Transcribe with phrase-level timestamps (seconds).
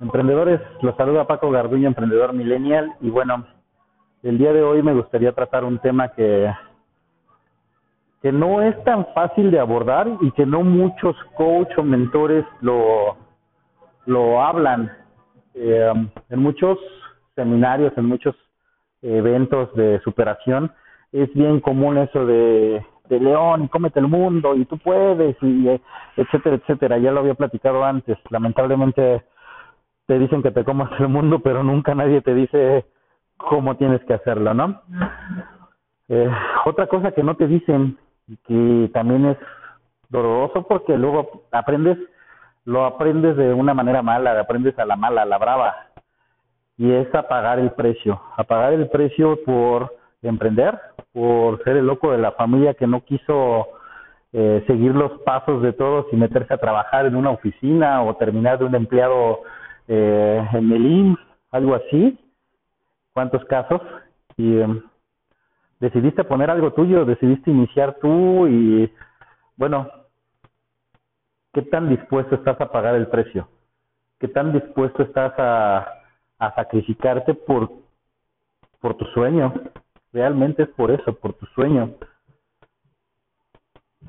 [0.00, 2.92] Emprendedores, los saluda Paco Garduño, emprendedor millennial.
[3.00, 3.46] Y bueno,
[4.22, 6.52] el día de hoy me gustaría tratar un tema que,
[8.22, 13.16] que no es tan fácil de abordar y que no muchos coach o mentores lo,
[14.06, 14.90] lo hablan.
[15.54, 15.92] Eh,
[16.30, 16.78] en muchos
[17.34, 18.34] seminarios, en muchos
[19.02, 20.72] eventos de superación,
[21.12, 25.68] es bien común eso de, león y cómete el mundo y tú puedes y
[26.16, 26.98] etcétera, etcétera.
[26.98, 28.18] Ya lo había platicado antes.
[28.30, 29.22] Lamentablemente
[30.06, 32.84] te dicen que te comas el mundo, pero nunca nadie te dice
[33.36, 34.82] cómo tienes que hacerlo, ¿no?
[36.08, 36.30] Eh,
[36.66, 39.38] otra cosa que no te dicen y que también es
[40.08, 41.98] doloroso porque luego aprendes,
[42.64, 45.74] lo aprendes de una manera mala, aprendes a la mala, a la brava,
[46.76, 50.78] y es a pagar el precio, a pagar el precio por emprender,
[51.12, 53.68] por ser el loco de la familia que no quiso
[54.32, 58.58] eh, seguir los pasos de todos y meterse a trabajar en una oficina o terminar
[58.58, 59.42] de un empleado
[59.88, 61.20] eh, en el IMSS,
[61.50, 62.18] algo así.
[63.12, 63.80] ¿Cuántos casos?
[64.36, 64.82] Y em,
[65.80, 68.92] decidiste poner algo tuyo, decidiste iniciar tú y
[69.56, 69.88] bueno,
[71.52, 73.48] ¿qué tan dispuesto estás a pagar el precio?
[74.18, 75.86] ¿Qué tan dispuesto estás a,
[76.38, 77.70] a sacrificarte por,
[78.80, 79.52] por tu sueño?
[80.12, 81.94] Realmente es por eso, por tu sueño.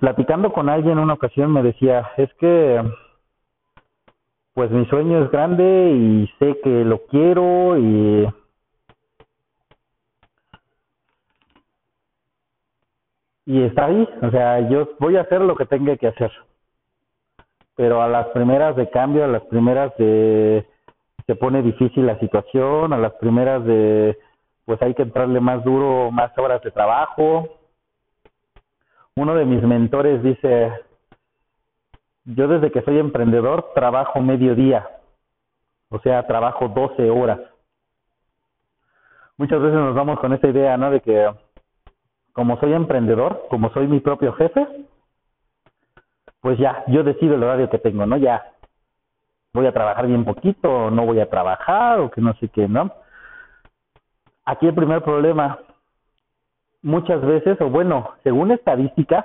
[0.00, 2.82] Platicando con alguien en una ocasión me decía, es que
[4.56, 8.26] pues mi sueño es grande y sé que lo quiero y
[13.44, 16.32] está ahí, o sea, yo voy a hacer lo que tenga que hacer.
[17.74, 20.66] Pero a las primeras de cambio, a las primeras de
[21.26, 24.18] se pone difícil la situación, a las primeras de
[24.64, 27.58] pues hay que entrarle más duro, más horas de trabajo.
[29.16, 30.72] Uno de mis mentores dice,
[32.26, 34.88] yo desde que soy emprendedor trabajo medio día,
[35.88, 37.38] o sea, trabajo 12 horas.
[39.36, 40.90] Muchas veces nos vamos con esa idea, ¿no?
[40.90, 41.30] De que
[42.32, 44.66] como soy emprendedor, como soy mi propio jefe,
[46.40, 48.16] pues ya, yo decido el horario que tengo, ¿no?
[48.16, 48.52] Ya,
[49.54, 52.68] voy a trabajar bien poquito, o no voy a trabajar, o que no sé qué,
[52.68, 52.92] ¿no?
[54.44, 55.58] Aquí el primer problema,
[56.82, 59.24] muchas veces, o bueno, según estadísticas,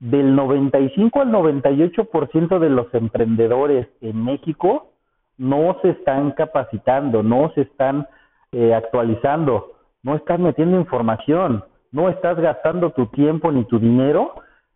[0.00, 4.92] del 95 al 98% de los emprendedores en México
[5.36, 8.06] no se están capacitando, no se están
[8.52, 9.72] eh, actualizando,
[10.02, 14.34] no estás metiendo información, no estás gastando tu tiempo ni tu dinero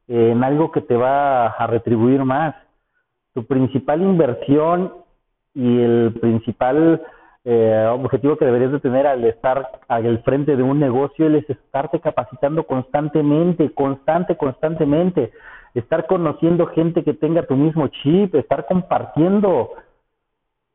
[0.08, 2.54] en algo que te va a retribuir más.
[3.34, 4.92] Tu principal inversión
[5.54, 7.02] y el principal
[7.44, 12.00] eh, objetivo que deberías de tener al estar al frente de un negocio es estarte
[12.00, 15.32] capacitando constantemente, constante, constantemente,
[15.74, 19.70] estar conociendo gente que tenga tu mismo chip, estar compartiendo,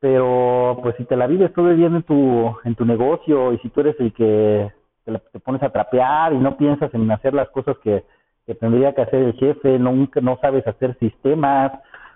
[0.00, 3.70] pero pues si te la vives todo día en tu, en tu negocio y si
[3.70, 4.70] tú eres el que
[5.04, 8.04] te, te pones a trapear y no piensas en hacer las cosas que,
[8.46, 11.72] que tendría que hacer el jefe, nunca no sabes hacer sistemas,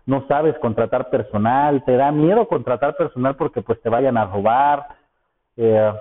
[0.07, 4.87] no sabes contratar personal, te da miedo contratar personal porque pues te vayan a robar,
[5.57, 5.93] eh,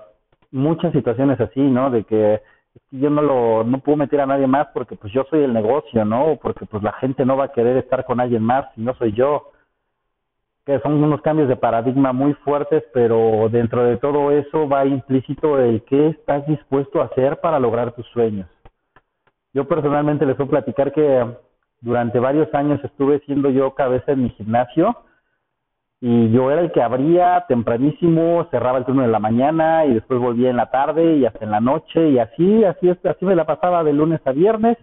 [0.51, 1.89] muchas situaciones así, ¿no?
[1.89, 2.41] De que
[2.91, 6.05] yo no lo no puedo meter a nadie más porque pues yo soy el negocio,
[6.05, 6.37] ¿no?
[6.41, 9.13] Porque pues la gente no va a querer estar con alguien más si no soy
[9.13, 9.51] yo.
[10.65, 15.59] Que son unos cambios de paradigma muy fuertes, pero dentro de todo eso va implícito
[15.59, 18.47] el qué estás dispuesto a hacer para lograr tus sueños.
[19.53, 21.25] Yo personalmente les voy a platicar que
[21.81, 24.95] durante varios años estuve siendo yo cabeza en mi gimnasio
[26.03, 30.19] y yo era el que abría tempranísimo, cerraba el turno de la mañana y después
[30.19, 33.45] volvía en la tarde y hasta en la noche y así, así, así me la
[33.45, 34.77] pasaba de lunes a viernes.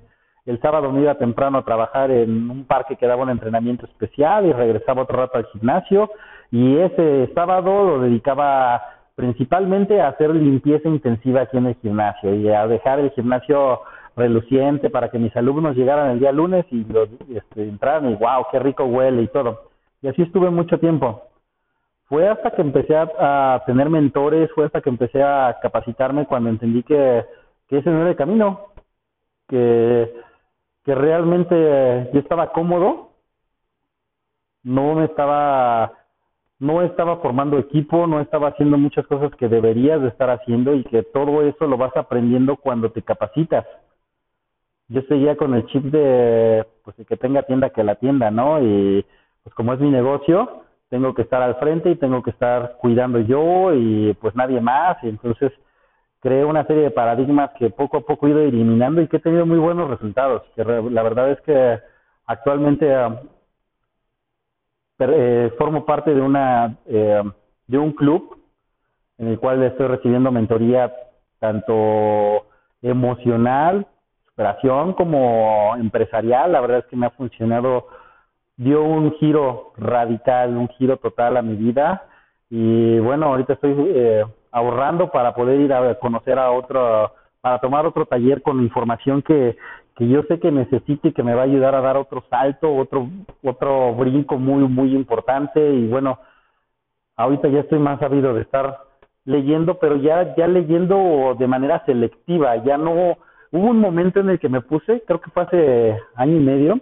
[0.47, 4.47] El sábado me iba temprano a trabajar en un parque que daba un entrenamiento especial
[4.47, 6.09] y regresaba otro rato al gimnasio
[6.53, 8.81] y ese sábado lo dedicaba
[9.17, 13.81] principalmente a hacer limpieza intensiva aquí en el gimnasio y a dejar el gimnasio
[14.19, 18.47] reluciente para que mis alumnos llegaran el día lunes y los, este, entraran y wow,
[18.51, 19.71] qué rico huele y todo.
[20.03, 21.23] Y así estuve mucho tiempo.
[22.05, 26.83] Fue hasta que empecé a, tener mentores, fue hasta que empecé a capacitarme cuando entendí
[26.83, 27.25] que,
[27.69, 28.69] ese no era el camino,
[29.47, 30.15] que,
[30.85, 33.11] que realmente yo estaba cómodo,
[34.63, 35.93] no me estaba
[36.61, 40.83] no estaba formando equipo, no estaba haciendo muchas cosas que deberías de estar haciendo y
[40.85, 43.65] que todo eso lo vas aprendiendo cuando te capacitas
[44.89, 48.63] yo seguía con el chip de, pues el que tenga tienda que la tienda, ¿no?
[48.63, 49.05] Y
[49.43, 53.21] pues como es mi negocio, tengo que estar al frente y tengo que estar cuidando
[53.21, 54.97] yo y pues nadie más.
[55.03, 55.53] Y entonces
[56.21, 59.21] creé una serie de paradigmas que poco a poco he ido eliminando y que he
[59.21, 60.43] tenido muy buenos resultados.
[60.57, 61.79] Que la verdad es que
[62.27, 62.89] actualmente
[64.99, 67.23] eh, formo parte de una eh,
[67.67, 68.37] de un club
[69.19, 70.93] en el cual estoy recibiendo mentoría
[71.39, 72.47] tanto
[72.83, 73.87] emocional,
[74.39, 76.53] superación como empresarial.
[76.53, 77.89] La verdad es que me ha funcionado,
[78.57, 82.05] dio un giro radical, un giro total a mi vida.
[82.49, 87.85] Y bueno, ahorita estoy eh, ahorrando para poder ir a conocer a otro, para tomar
[87.85, 89.57] otro taller con información que,
[89.97, 92.73] que yo sé que necesito y que me va a ayudar a dar otro salto,
[92.73, 93.09] otro,
[93.43, 95.59] otro brinco muy, muy importante.
[95.69, 96.21] Y bueno,
[97.17, 98.79] ahorita ya estoy más sabido de estar
[99.25, 103.19] leyendo, pero ya, ya leyendo de manera selectiva, ya no,
[103.53, 106.81] hubo un momento en el que me puse, creo que fue hace año y medio,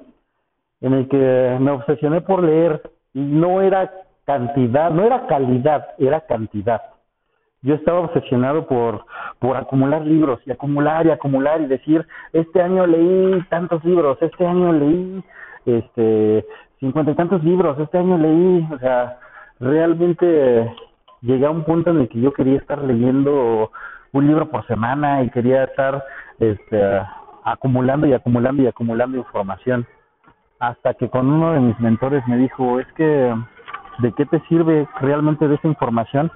[0.81, 2.83] en el que me obsesioné por leer
[3.15, 3.93] y no era
[4.25, 6.83] cantidad, no era calidad, era cantidad.
[7.63, 9.05] Yo estaba obsesionado por,
[9.39, 14.47] por acumular libros y acumular y acumular y decir, este año leí tantos libros, este
[14.47, 15.25] año leí
[15.65, 16.47] este
[16.79, 19.19] cincuenta y tantos libros, este año leí, o sea,
[19.59, 20.71] realmente
[21.23, 23.71] llegué a un punto en el que yo quería estar leyendo
[24.17, 26.05] un libro por semana y quería estar
[26.39, 27.01] este,
[27.45, 29.87] acumulando y acumulando y acumulando información.
[30.59, 33.35] Hasta que con uno de mis mentores me dijo, es que,
[33.99, 36.33] ¿de qué te sirve realmente de esa información?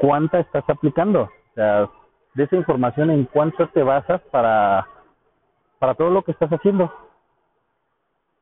[0.00, 1.22] ¿Cuánta estás aplicando?
[1.22, 1.88] O sea,
[2.34, 4.86] de esa información, ¿en cuánto te basas para,
[5.78, 6.92] para todo lo que estás haciendo?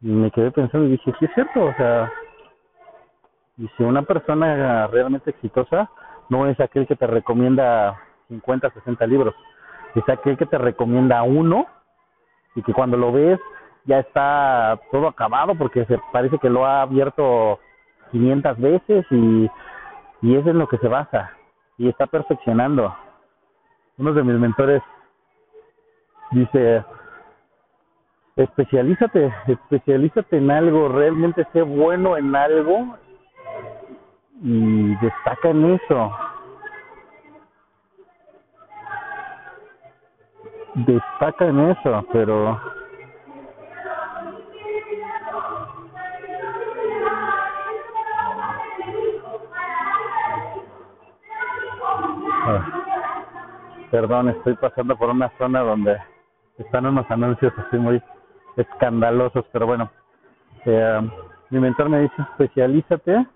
[0.01, 2.11] Y me quedé pensando y dije, sí es cierto, o sea,
[3.59, 5.89] y si una persona realmente exitosa
[6.29, 7.97] no es aquel que te recomienda
[8.33, 9.35] 50, 60 libros,
[9.95, 11.67] es aquel que te recomienda uno
[12.55, 13.39] y que cuando lo ves
[13.85, 17.59] ya está todo acabado porque se parece que lo ha abierto
[18.13, 19.51] 500 veces y,
[20.23, 21.33] y eso es en lo que se basa
[21.77, 22.95] y está perfeccionando.
[23.99, 24.83] Uno de mis mentores
[26.31, 26.85] dice,
[28.37, 32.97] especialízate, especialízate en algo, realmente sé bueno en algo
[34.43, 36.13] y destaca en eso.
[40.75, 42.59] Destaca en eso, pero
[52.47, 52.67] ah,
[53.91, 55.99] perdón, estoy pasando por una zona donde
[56.57, 58.03] están unos anuncios así muy
[58.57, 59.91] escandalosos, pero bueno,
[60.65, 61.01] eh,
[61.51, 63.27] mi mentor me dice especialízate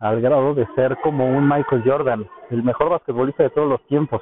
[0.00, 4.20] al grado de ser como un Michael Jordan, el mejor basquetbolista de todos los tiempos.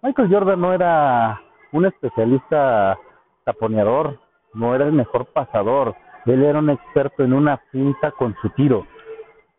[0.00, 2.98] Michael Jordan no era un especialista
[3.44, 4.18] taponeador,
[4.54, 5.94] no era el mejor pasador,
[6.26, 8.86] él era un experto en una cinta con su tiro,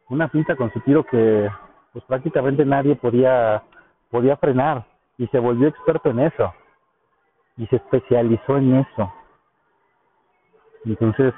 [0.09, 1.49] una cinta con su tiro que
[1.93, 3.63] pues prácticamente nadie podía
[4.11, 4.85] podía frenar
[5.17, 6.53] y se volvió experto en eso
[7.57, 9.13] y se especializó en eso.
[10.85, 11.33] Entonces,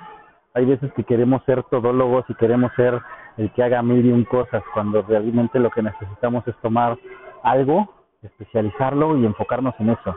[0.54, 3.00] hay veces que queremos ser todólogos y queremos ser
[3.38, 6.98] el que haga mil un cosas, cuando realmente lo que necesitamos es tomar
[7.44, 10.16] algo, especializarlo y enfocarnos en eso.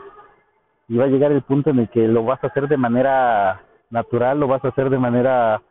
[0.87, 3.61] Y va a llegar el punto en el que lo vas a hacer de manera
[3.89, 5.61] natural, lo vas a hacer de manera,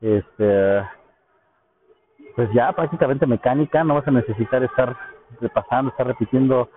[0.00, 0.82] este,
[2.34, 4.96] pues ya prácticamente mecánica, no vas a necesitar estar
[5.40, 6.68] repasando, estar repitiendo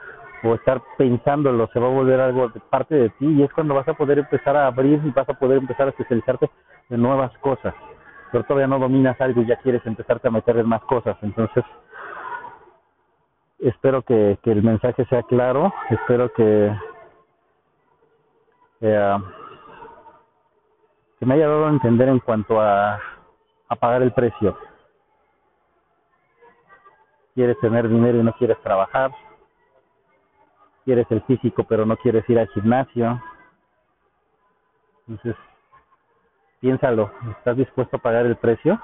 [0.43, 3.73] o estar pensándolo, se va a volver algo de parte de ti y es cuando
[3.73, 6.49] vas a poder empezar a abrir y vas a poder empezar a especializarte
[6.89, 7.73] en nuevas cosas.
[8.31, 11.17] Pero todavía no dominas algo y ya quieres empezarte a meter en más cosas.
[11.21, 11.63] Entonces,
[13.59, 16.71] espero que, que el mensaje sea claro, espero que,
[18.81, 19.17] eh,
[21.19, 22.99] que me haya dado a entender en cuanto a,
[23.67, 24.57] a pagar el precio.
[27.35, 29.11] Quieres tener dinero y no quieres trabajar,
[30.85, 33.21] quieres el físico pero no quieres ir al gimnasio.
[35.07, 35.35] Entonces,
[36.59, 38.79] piénsalo, ¿estás dispuesto a pagar el precio?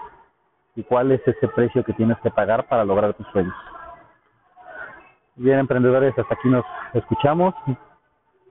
[0.75, 3.55] ¿Y cuál es ese precio que tienes que pagar para lograr tus sueños?
[5.35, 7.53] Bien, emprendedores, hasta aquí nos escuchamos.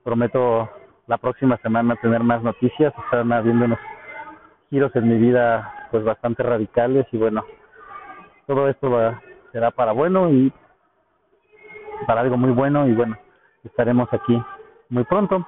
[0.03, 0.69] Prometo
[1.07, 2.93] la próxima semana tener más noticias.
[3.05, 3.79] Están habiendo unos
[4.69, 7.43] giros en mi vida pues bastante radicales y bueno,
[8.47, 9.21] todo esto va,
[9.51, 10.51] será para bueno y
[12.07, 13.17] para algo muy bueno y bueno,
[13.63, 14.41] estaremos aquí
[14.89, 15.45] muy pronto.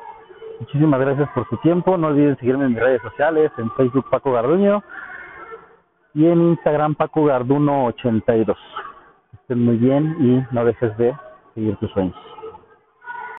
[0.59, 1.97] Muchísimas gracias por su tiempo.
[1.97, 4.83] No olviden seguirme en mis redes sociales, en Facebook Paco Garduño
[6.13, 8.55] y en Instagram Paco Garduno82.
[9.33, 11.15] Estén muy bien y no dejes de
[11.53, 12.36] seguir tus sueños.